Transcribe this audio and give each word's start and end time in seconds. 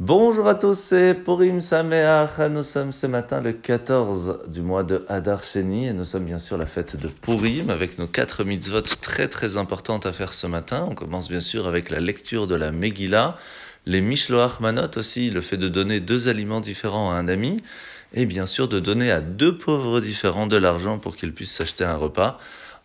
Bonjour 0.00 0.48
à 0.48 0.54
tous, 0.54 0.76
c'est 0.76 1.14
Purim 1.14 1.60
Sameach. 1.60 2.38
Nous 2.50 2.62
sommes 2.62 2.92
ce 2.92 3.06
matin 3.06 3.40
le 3.40 3.52
14 3.52 4.48
du 4.48 4.62
mois 4.62 4.82
de 4.82 5.04
Hadar 5.06 5.44
Sheni 5.44 5.86
et 5.86 5.92
nous 5.92 6.06
sommes 6.06 6.24
bien 6.24 6.38
sûr 6.38 6.56
la 6.56 6.66
fête 6.66 6.96
de 6.96 7.08
Purim 7.08 7.70
avec 7.70 7.98
nos 7.98 8.06
quatre 8.06 8.42
mitzvot 8.42 8.80
très 8.80 9.28
très 9.28 9.58
importantes 9.58 10.06
à 10.06 10.12
faire 10.12 10.32
ce 10.32 10.46
matin. 10.46 10.86
On 10.90 10.94
commence 10.94 11.28
bien 11.28 11.42
sûr 11.42 11.68
avec 11.68 11.90
la 11.90 12.00
lecture 12.00 12.46
de 12.46 12.54
la 12.56 12.72
Megillah, 12.72 13.36
les 13.86 14.00
Mishloach 14.00 14.60
Manot 14.60 14.96
aussi, 14.96 15.30
le 15.30 15.42
fait 15.42 15.58
de 15.58 15.68
donner 15.68 16.00
deux 16.00 16.28
aliments 16.28 16.60
différents 16.60 17.12
à 17.12 17.14
un 17.14 17.28
ami 17.28 17.58
et 18.14 18.26
bien 18.26 18.46
sûr 18.46 18.68
de 18.68 18.80
donner 18.80 19.10
à 19.10 19.20
deux 19.20 19.56
pauvres 19.56 20.00
différents 20.00 20.46
de 20.46 20.56
l'argent 20.56 20.98
pour 20.98 21.16
qu'ils 21.16 21.34
puissent 21.34 21.52
s'acheter 21.52 21.84
un 21.84 21.96
repas 21.96 22.38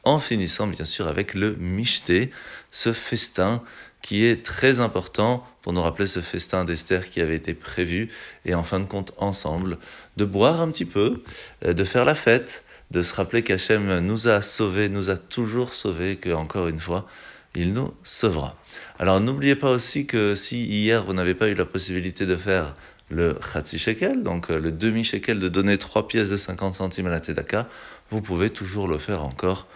en 0.07 0.19
finissant 0.19 0.67
bien 0.67 0.85
sûr 0.85 1.07
avec 1.07 1.33
le 1.33 1.55
Mishté, 1.55 2.31
ce 2.71 2.93
festin 2.93 3.61
qui 4.07 4.23
est 4.23 4.41
très 4.41 4.79
important 4.79 5.45
pour 5.61 5.73
nous 5.73 5.81
rappeler 5.81 6.07
ce 6.07 6.21
festin 6.21 6.63
d'Esther 6.63 7.09
qui 7.09 7.19
avait 7.19 7.35
été 7.35 7.53
prévu, 7.53 8.07
et 8.45 8.55
en 8.55 8.63
fin 8.63 8.79
de 8.79 8.85
compte 8.85 9.13
ensemble, 9.17 9.77
de 10.15 10.23
boire 10.23 10.61
un 10.61 10.71
petit 10.71 10.85
peu, 10.85 11.23
euh, 11.65 11.73
de 11.73 11.83
faire 11.83 12.05
la 12.05 12.15
fête, 12.15 12.63
de 12.89 13.01
se 13.01 13.13
rappeler 13.13 13.43
qu'Hachem 13.43 13.99
nous 13.99 14.29
a 14.29 14.41
sauvés, 14.41 14.87
nous 14.87 15.09
a 15.09 15.17
toujours 15.17 15.73
sauvés, 15.73 16.15
que 16.15 16.29
encore 16.29 16.69
une 16.69 16.79
fois, 16.79 17.05
il 17.53 17.73
nous 17.73 17.93
sauvera. 18.01 18.55
Alors 18.97 19.19
n'oubliez 19.19 19.57
pas 19.57 19.71
aussi 19.71 20.05
que 20.05 20.35
si 20.35 20.63
hier 20.63 21.03
vous 21.03 21.11
n'avez 21.11 21.35
pas 21.35 21.49
eu 21.49 21.53
la 21.53 21.65
possibilité 21.65 22.25
de 22.25 22.37
faire 22.37 22.75
le 23.09 23.33
Khatsi 23.33 23.77
Shekel, 23.77 24.23
donc 24.23 24.49
euh, 24.51 24.57
le 24.57 24.71
demi-shekel 24.71 25.37
de 25.37 25.49
donner 25.49 25.77
3 25.77 26.07
pièces 26.07 26.29
de 26.29 26.37
50 26.37 26.75
centimes 26.75 27.07
à 27.07 27.09
la 27.09 27.19
Tzedaka, 27.19 27.67
vous 28.09 28.21
pouvez 28.21 28.51
toujours 28.51 28.87
le 28.87 28.99
faire 28.99 29.25
encore 29.25 29.67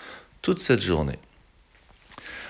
toute 0.42 0.60
cette 0.60 0.82
journée. 0.82 1.20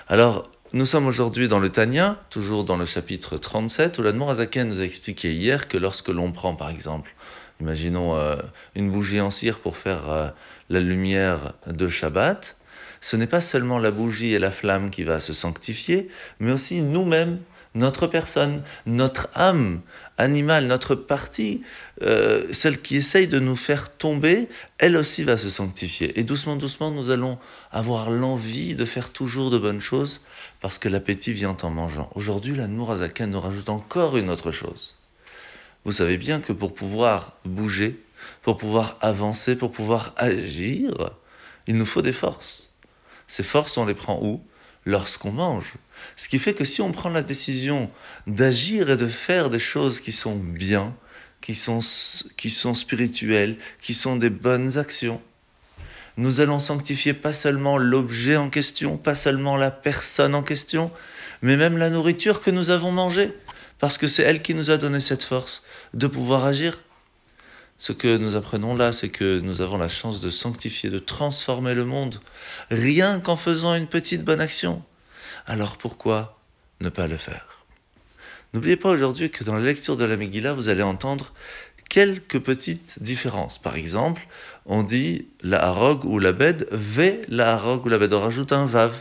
Alors, 0.06 0.44
nous 0.74 0.86
sommes 0.86 1.06
aujourd'hui 1.06 1.48
dans 1.48 1.58
le 1.58 1.68
Tanya, 1.68 2.16
toujours 2.30 2.64
dans 2.64 2.78
le 2.78 2.86
chapitre 2.86 3.36
37, 3.36 3.98
où 3.98 4.02
l'Admor 4.02 4.30
Azaken 4.30 4.68
nous 4.68 4.80
a 4.80 4.84
expliqué 4.84 5.34
hier 5.34 5.68
que 5.68 5.76
lorsque 5.76 6.08
l'on 6.08 6.32
prend, 6.32 6.54
par 6.54 6.70
exemple, 6.70 7.14
imaginons 7.60 8.16
euh, 8.16 8.36
une 8.74 8.90
bougie 8.90 9.20
en 9.20 9.30
cire 9.30 9.58
pour 9.58 9.76
faire 9.76 10.10
euh, 10.10 10.28
la 10.70 10.80
lumière 10.80 11.52
de 11.66 11.88
Shabbat, 11.88 12.56
ce 13.02 13.16
n'est 13.16 13.26
pas 13.26 13.42
seulement 13.42 13.78
la 13.78 13.90
bougie 13.90 14.32
et 14.32 14.38
la 14.38 14.50
flamme 14.50 14.88
qui 14.88 15.04
va 15.04 15.20
se 15.20 15.34
sanctifier, 15.34 16.08
mais 16.40 16.52
aussi 16.52 16.80
nous-mêmes 16.80 17.38
notre 17.74 18.06
personne, 18.06 18.62
notre 18.86 19.28
âme 19.34 19.80
animale, 20.18 20.66
notre 20.66 20.94
partie, 20.94 21.62
euh, 22.02 22.46
celle 22.52 22.80
qui 22.80 22.96
essaye 22.96 23.28
de 23.28 23.38
nous 23.38 23.56
faire 23.56 23.96
tomber, 23.96 24.48
elle 24.78 24.96
aussi 24.96 25.24
va 25.24 25.36
se 25.36 25.48
sanctifier. 25.48 26.18
Et 26.18 26.24
doucement, 26.24 26.56
doucement, 26.56 26.90
nous 26.90 27.10
allons 27.10 27.38
avoir 27.70 28.10
l'envie 28.10 28.74
de 28.74 28.84
faire 28.84 29.10
toujours 29.10 29.50
de 29.50 29.58
bonnes 29.58 29.80
choses 29.80 30.20
parce 30.60 30.78
que 30.78 30.88
l'appétit 30.88 31.32
vient 31.32 31.56
en 31.62 31.70
mangeant. 31.70 32.10
Aujourd'hui, 32.14 32.54
la 32.54 32.68
Nourazaka 32.68 33.26
nous 33.26 33.40
rajoute 33.40 33.70
encore 33.70 34.16
une 34.16 34.28
autre 34.28 34.50
chose. 34.50 34.96
Vous 35.84 35.92
savez 35.92 36.18
bien 36.18 36.40
que 36.40 36.52
pour 36.52 36.74
pouvoir 36.74 37.32
bouger, 37.44 38.00
pour 38.42 38.56
pouvoir 38.56 38.98
avancer, 39.00 39.56
pour 39.56 39.72
pouvoir 39.72 40.12
agir, 40.16 41.10
il 41.66 41.76
nous 41.76 41.86
faut 41.86 42.02
des 42.02 42.12
forces. 42.12 42.70
Ces 43.26 43.42
forces, 43.42 43.78
on 43.78 43.86
les 43.86 43.94
prend 43.94 44.20
où? 44.22 44.42
Lorsqu'on 44.84 45.30
mange. 45.30 45.74
Ce 46.16 46.28
qui 46.28 46.38
fait 46.38 46.54
que 46.54 46.64
si 46.64 46.82
on 46.82 46.92
prend 46.92 47.08
la 47.08 47.22
décision 47.22 47.90
d'agir 48.26 48.90
et 48.90 48.96
de 48.96 49.06
faire 49.06 49.48
des 49.48 49.60
choses 49.60 50.00
qui 50.00 50.12
sont 50.12 50.36
bien, 50.36 50.94
qui 51.40 51.54
sont, 51.54 51.80
qui 52.36 52.50
sont 52.50 52.74
spirituelles, 52.74 53.58
qui 53.80 53.94
sont 53.94 54.16
des 54.16 54.30
bonnes 54.30 54.78
actions, 54.78 55.20
nous 56.16 56.40
allons 56.40 56.58
sanctifier 56.58 57.14
pas 57.14 57.32
seulement 57.32 57.78
l'objet 57.78 58.36
en 58.36 58.50
question, 58.50 58.96
pas 58.98 59.14
seulement 59.14 59.56
la 59.56 59.70
personne 59.70 60.34
en 60.34 60.42
question, 60.42 60.90
mais 61.40 61.56
même 61.56 61.78
la 61.78 61.90
nourriture 61.90 62.42
que 62.42 62.50
nous 62.50 62.70
avons 62.70 62.92
mangée, 62.92 63.32
parce 63.78 63.98
que 63.98 64.08
c'est 64.08 64.22
elle 64.22 64.42
qui 64.42 64.54
nous 64.54 64.70
a 64.70 64.76
donné 64.76 65.00
cette 65.00 65.22
force 65.22 65.62
de 65.94 66.06
pouvoir 66.06 66.44
agir. 66.44 66.82
Ce 67.82 67.92
que 67.92 68.16
nous 68.16 68.36
apprenons 68.36 68.76
là, 68.76 68.92
c'est 68.92 69.08
que 69.08 69.40
nous 69.40 69.60
avons 69.60 69.76
la 69.76 69.88
chance 69.88 70.20
de 70.20 70.30
sanctifier, 70.30 70.88
de 70.88 71.00
transformer 71.00 71.74
le 71.74 71.84
monde, 71.84 72.20
rien 72.70 73.18
qu'en 73.18 73.34
faisant 73.34 73.74
une 73.74 73.88
petite 73.88 74.22
bonne 74.22 74.40
action 74.40 74.84
alors 75.46 75.76
pourquoi 75.76 76.40
ne 76.80 76.88
pas 76.88 77.06
le 77.06 77.16
faire? 77.16 77.64
N'oubliez 78.54 78.76
pas 78.76 78.90
aujourd'hui 78.90 79.30
que 79.30 79.44
dans 79.44 79.54
la 79.54 79.64
lecture 79.64 79.96
de 79.96 80.04
la 80.04 80.16
Megillah, 80.16 80.52
vous 80.52 80.68
allez 80.68 80.82
entendre 80.82 81.32
quelques 81.88 82.38
petites 82.38 83.02
différences. 83.02 83.58
Par 83.58 83.76
exemple, 83.76 84.22
on 84.66 84.82
dit 84.82 85.26
la 85.42 85.62
harog 85.64 86.04
ou 86.04 86.18
la 86.18 86.32
bed, 86.32 86.68
ve 86.70 87.18
la 87.28 87.54
harog 87.54 87.84
ou 87.86 87.88
la 87.88 87.98
bed. 87.98 88.12
On 88.12 88.20
rajoute 88.20 88.52
un 88.52 88.64
vav. 88.64 88.94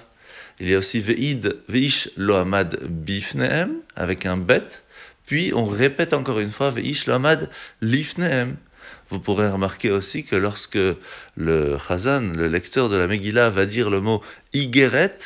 Il 0.59 0.69
y 0.69 0.75
a 0.75 0.77
aussi 0.77 0.99
veid, 0.99 1.57
veish 1.67 2.09
lohamad 2.17 2.79
bifnehem, 2.87 3.75
avec 3.95 4.25
un 4.25 4.37
bet. 4.37 4.83
Puis 5.25 5.51
on 5.53 5.65
répète 5.65 6.13
encore 6.13 6.39
une 6.39 6.49
fois 6.49 6.71
veish 6.71 7.05
lohamad 7.07 7.49
lifnehem. 7.81 8.57
Vous 9.09 9.19
pourrez 9.19 9.49
remarquer 9.49 9.91
aussi 9.91 10.23
que 10.23 10.35
lorsque 10.35 10.79
le 11.35 11.77
Chazan, 11.77 12.33
le 12.33 12.47
lecteur 12.47 12.89
de 12.89 12.97
la 12.97 13.07
Megillah, 13.07 13.49
va 13.49 13.65
dire 13.65 13.89
le 13.89 14.01
mot 14.01 14.21
igeret, 14.53 15.17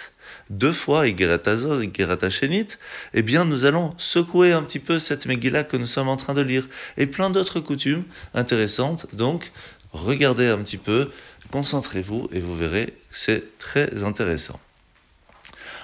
deux 0.50 0.72
fois, 0.72 1.08
Igeret 1.08 1.48
Azor, 1.48 1.82
eh 1.82 3.22
bien 3.22 3.46
nous 3.46 3.66
allons 3.66 3.94
secouer 3.98 4.52
un 4.52 4.62
petit 4.62 4.80
peu 4.80 5.00
cette 5.00 5.26
Megillah 5.26 5.64
que 5.64 5.78
nous 5.78 5.86
sommes 5.88 6.08
en 6.08 6.18
train 6.18 6.34
de 6.34 6.42
lire. 6.42 6.68
Et 6.98 7.08
plein 7.08 7.30
d'autres 7.30 7.60
coutumes 7.60 8.04
intéressantes. 8.34 9.08
Donc, 9.16 9.52
regardez 9.92 10.48
un 10.48 10.60
petit 10.60 10.78
peu, 10.78 11.10
concentrez-vous 11.52 12.28
et 12.32 12.40
vous 12.40 12.56
verrez 12.56 12.96
c'est 13.12 13.58
très 13.58 14.04
intéressant. 14.04 14.60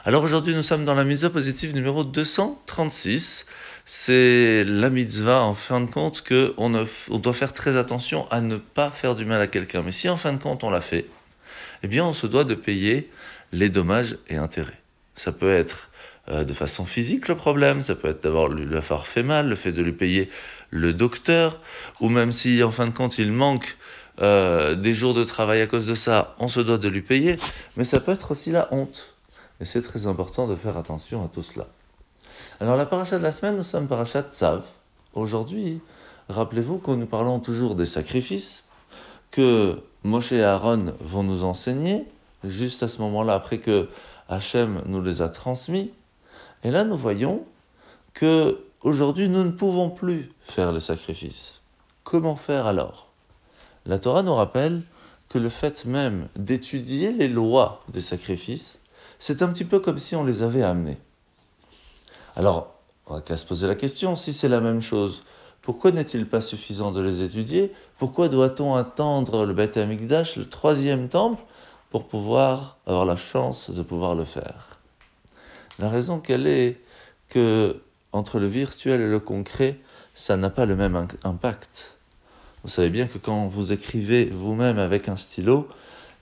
Alors 0.03 0.23
aujourd'hui, 0.23 0.55
nous 0.55 0.63
sommes 0.63 0.85
dans 0.85 0.95
la 0.95 1.03
mitzvah 1.03 1.29
positive 1.29 1.75
numéro 1.75 2.03
236. 2.03 3.45
C'est 3.93 4.63
la 4.63 4.89
mitzvah, 4.89 5.41
en 5.41 5.53
fin 5.53 5.81
de 5.81 5.85
compte, 5.85 6.25
qu'on 6.25 6.85
on 7.09 7.17
doit 7.17 7.33
faire 7.33 7.51
très 7.51 7.75
attention 7.75 8.25
à 8.31 8.39
ne 8.39 8.55
pas 8.55 8.89
faire 8.89 9.15
du 9.15 9.25
mal 9.25 9.41
à 9.41 9.47
quelqu'un. 9.47 9.81
Mais 9.81 9.91
si 9.91 10.07
en 10.07 10.15
fin 10.15 10.31
de 10.31 10.41
compte 10.41 10.63
on 10.63 10.69
l'a 10.69 10.79
fait, 10.79 11.07
eh 11.83 11.89
bien 11.89 12.05
on 12.05 12.13
se 12.13 12.25
doit 12.25 12.45
de 12.45 12.55
payer 12.55 13.09
les 13.51 13.67
dommages 13.67 14.17
et 14.29 14.37
intérêts. 14.37 14.79
Ça 15.13 15.33
peut 15.33 15.51
être 15.51 15.89
euh, 16.29 16.45
de 16.45 16.53
façon 16.53 16.85
physique 16.85 17.27
le 17.27 17.35
problème, 17.35 17.81
ça 17.81 17.95
peut 17.95 18.07
être 18.07 18.23
d'avoir 18.23 18.47
lui 18.47 18.81
faire 18.81 19.05
fait 19.05 19.23
mal, 19.23 19.49
le 19.49 19.57
fait 19.57 19.73
de 19.73 19.83
lui 19.83 19.91
payer 19.91 20.29
le 20.69 20.93
docteur, 20.93 21.59
ou 21.99 22.07
même 22.07 22.31
si 22.31 22.63
en 22.63 22.71
fin 22.71 22.85
de 22.85 22.93
compte 22.93 23.17
il 23.17 23.33
manque 23.33 23.75
euh, 24.21 24.73
des 24.73 24.93
jours 24.93 25.13
de 25.13 25.25
travail 25.25 25.59
à 25.59 25.67
cause 25.67 25.85
de 25.85 25.95
ça, 25.95 26.33
on 26.39 26.47
se 26.47 26.61
doit 26.61 26.77
de 26.77 26.87
lui 26.87 27.01
payer, 27.01 27.35
mais 27.75 27.83
ça 27.83 27.99
peut 27.99 28.13
être 28.13 28.31
aussi 28.31 28.51
la 28.51 28.73
honte. 28.73 29.15
Et 29.59 29.65
c'est 29.65 29.81
très 29.81 30.07
important 30.07 30.47
de 30.47 30.55
faire 30.55 30.77
attention 30.77 31.25
à 31.25 31.27
tout 31.27 31.43
cela. 31.43 31.67
Alors 32.59 32.77
la 32.77 32.85
paracha 32.85 33.17
de 33.17 33.23
la 33.23 33.31
semaine, 33.31 33.57
nous 33.57 33.63
sommes 33.63 33.87
paracha 33.87 34.21
Tzav. 34.21 34.63
Aujourd'hui, 35.13 35.81
rappelez-vous 36.29 36.77
que 36.77 36.91
nous 36.91 37.05
parlons 37.05 37.39
toujours 37.39 37.75
des 37.75 37.85
sacrifices 37.85 38.63
que 39.31 39.81
Moshe 40.03 40.31
et 40.31 40.43
Aaron 40.43 40.93
vont 40.99 41.23
nous 41.23 41.43
enseigner, 41.43 42.05
juste 42.43 42.83
à 42.83 42.87
ce 42.87 43.01
moment-là, 43.01 43.35
après 43.35 43.59
que 43.59 43.89
Hachem 44.29 44.81
nous 44.85 45.01
les 45.01 45.21
a 45.21 45.29
transmis. 45.29 45.91
Et 46.63 46.71
là, 46.71 46.83
nous 46.83 46.95
voyons 46.95 47.43
que 48.13 48.59
aujourd'hui, 48.81 49.29
nous 49.29 49.43
ne 49.43 49.51
pouvons 49.51 49.89
plus 49.89 50.31
faire 50.41 50.71
le 50.71 50.79
sacrifice. 50.79 51.61
Comment 52.03 52.35
faire 52.35 52.67
alors? 52.67 53.09
La 53.85 53.99
Torah 53.99 54.23
nous 54.23 54.35
rappelle 54.35 54.83
que 55.29 55.37
le 55.37 55.49
fait 55.49 55.85
même 55.85 56.27
d'étudier 56.35 57.11
les 57.11 57.27
lois 57.27 57.83
des 57.91 58.01
sacrifices, 58.01 58.79
c'est 59.17 59.41
un 59.41 59.47
petit 59.47 59.65
peu 59.65 59.79
comme 59.79 59.97
si 59.97 60.15
on 60.15 60.23
les 60.23 60.41
avait 60.41 60.63
amenés. 60.63 60.97
Alors, 62.35 62.73
on 63.07 63.15
va 63.15 63.21
qu'à 63.21 63.37
se 63.37 63.45
poser 63.45 63.67
la 63.67 63.75
question, 63.75 64.15
si 64.15 64.33
c'est 64.33 64.47
la 64.47 64.61
même 64.61 64.81
chose, 64.81 65.23
pourquoi 65.61 65.91
n'est-il 65.91 66.27
pas 66.27 66.41
suffisant 66.41 66.91
de 66.91 67.01
les 67.01 67.23
étudier? 67.23 67.71
Pourquoi 67.97 68.29
doit-on 68.29 68.73
attendre 68.73 69.45
le 69.45 69.53
Beth 69.53 69.77
Amikdash, 69.77 70.37
le 70.37 70.45
troisième 70.45 71.07
temple, 71.09 71.43
pour 71.89 72.05
pouvoir 72.07 72.77
avoir 72.87 73.05
la 73.05 73.15
chance 73.15 73.69
de 73.69 73.81
pouvoir 73.81 74.15
le 74.15 74.23
faire? 74.23 74.79
La 75.77 75.89
raison 75.89 76.19
qu'elle 76.19 76.47
est 76.47 76.79
que 77.29 77.81
entre 78.11 78.39
le 78.39 78.47
virtuel 78.47 79.01
et 79.01 79.07
le 79.07 79.19
concret, 79.19 79.79
ça 80.13 80.35
n'a 80.35 80.49
pas 80.49 80.65
le 80.65 80.75
même 80.75 81.07
impact. 81.23 81.97
Vous 82.63 82.69
savez 82.69 82.89
bien 82.89 83.07
que 83.07 83.17
quand 83.17 83.47
vous 83.47 83.71
écrivez 83.71 84.25
vous-même 84.25 84.77
avec 84.77 85.09
un 85.09 85.15
stylo, 85.15 85.67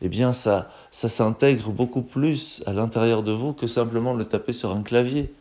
eh 0.02 0.10
bien 0.10 0.32
ça, 0.34 0.72
ça 0.92 1.10
s'intègre 1.10 1.72
beaucoup 1.72 2.02
plus 2.02 2.64
à 2.66 2.74
l'intérieur 2.74 3.24
de 3.24 3.32
vous 3.32 3.54
que 3.54 3.68
simplement 3.68 4.14
le 4.14 4.26
taper 4.26 4.54
sur 4.54 4.72
un 4.72 4.82
clavier. 4.82 5.34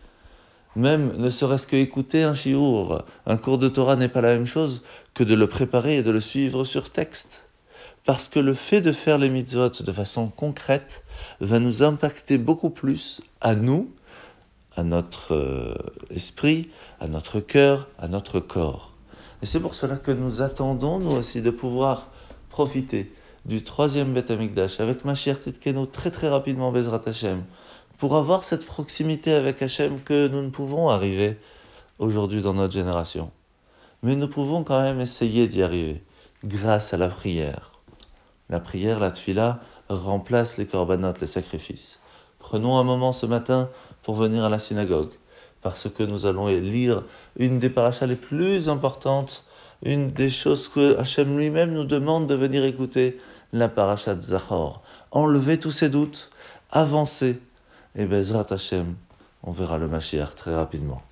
Même 0.78 1.16
ne 1.16 1.28
serait-ce 1.28 1.66
que 1.66 1.76
écouter 1.76 2.22
un 2.22 2.34
chiour, 2.34 3.04
un 3.26 3.36
cours 3.36 3.58
de 3.58 3.68
Torah 3.68 3.96
n'est 3.96 4.08
pas 4.08 4.20
la 4.20 4.30
même 4.30 4.46
chose 4.46 4.82
que 5.12 5.24
de 5.24 5.34
le 5.34 5.46
préparer 5.46 5.98
et 5.98 6.02
de 6.02 6.10
le 6.10 6.20
suivre 6.20 6.64
sur 6.64 6.90
texte 6.90 7.48
parce 8.08 8.28
que 8.28 8.38
le 8.38 8.54
fait 8.54 8.80
de 8.80 8.90
faire 8.90 9.18
les 9.18 9.28
mitzvot 9.28 9.68
de 9.68 9.92
façon 9.92 10.28
concrète 10.28 11.04
va 11.40 11.58
nous 11.58 11.82
impacter 11.82 12.38
beaucoup 12.38 12.70
plus 12.70 13.20
à 13.42 13.54
nous, 13.54 13.90
à 14.76 14.82
notre 14.82 15.34
euh, 15.34 15.74
esprit, 16.08 16.70
à 17.00 17.08
notre 17.08 17.40
cœur, 17.40 17.86
à 17.98 18.08
notre 18.08 18.40
corps. 18.40 18.94
Et 19.42 19.46
c'est 19.46 19.60
pour 19.60 19.74
cela 19.74 19.98
que 19.98 20.10
nous 20.10 20.40
attendons, 20.40 20.98
nous 21.00 21.10
aussi, 21.10 21.42
de 21.42 21.50
pouvoir 21.50 22.08
profiter 22.48 23.12
du 23.44 23.62
troisième 23.62 24.14
Beth 24.14 24.30
Amikdash 24.30 24.80
avec 24.80 25.04
ma 25.04 25.14
chère 25.14 25.38
Titkeno 25.38 25.84
très 25.84 26.10
très 26.10 26.30
rapidement, 26.30 26.72
Bezrat 26.72 27.02
Hashem, 27.04 27.42
pour 27.98 28.16
avoir 28.16 28.44
cette 28.44 28.64
proximité 28.64 29.34
avec 29.34 29.60
Hashem 29.60 30.00
que 30.00 30.28
nous 30.28 30.42
ne 30.42 30.50
pouvons 30.50 30.88
arriver 30.88 31.36
aujourd'hui 31.98 32.42
dans 32.42 32.54
notre 32.54 32.72
génération. 32.72 33.30
Mais 34.02 34.14
nous 34.14 34.28
pouvons 34.28 34.62
quand 34.62 34.80
même 34.80 35.00
essayer 35.00 35.48
d'y 35.48 35.62
arriver 35.62 36.02
grâce 36.44 36.94
à 36.94 36.96
la 36.96 37.08
prière. 37.08 37.72
La 38.48 38.60
prière, 38.60 39.00
la 39.00 39.10
tfila, 39.10 39.60
remplace 39.88 40.58
les 40.58 40.66
corbanotes, 40.66 41.20
les 41.20 41.26
sacrifices. 41.26 41.98
Prenons 42.38 42.78
un 42.78 42.84
moment 42.84 43.10
ce 43.10 43.26
matin 43.26 43.68
pour 44.02 44.14
venir 44.14 44.44
à 44.44 44.48
la 44.48 44.60
synagogue, 44.60 45.10
parce 45.60 45.88
que 45.90 46.04
nous 46.04 46.24
allons 46.24 46.46
lire 46.46 47.02
une 47.36 47.58
des 47.58 47.68
parachas 47.68 48.06
les 48.06 48.16
plus 48.16 48.68
importantes, 48.68 49.44
une 49.82 50.10
des 50.10 50.30
choses 50.30 50.68
que 50.68 50.96
Hachem 50.98 51.36
lui-même 51.36 51.72
nous 51.72 51.84
demande 51.84 52.28
de 52.28 52.34
venir 52.34 52.64
écouter, 52.64 53.18
la 53.52 53.68
paracha 53.68 54.14
de 54.14 54.20
Zachor. 54.20 54.82
Enlever 55.10 55.58
tous 55.58 55.70
ces 55.72 55.88
doutes, 55.88 56.30
avancer, 56.70 57.40
et 57.98 58.06
Bezrat 58.06 58.46
Hachem, 58.50 58.94
on 59.42 59.50
verra 59.50 59.76
le 59.76 59.88
Mashiach 59.88 60.36
très 60.36 60.54
rapidement. 60.54 61.02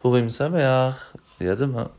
Pour 0.00 0.18
Sameach, 0.28 0.94
et 1.40 1.48
à 1.48 1.56
demain. 1.56 1.90